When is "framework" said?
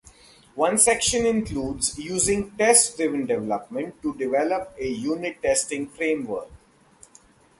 5.89-6.49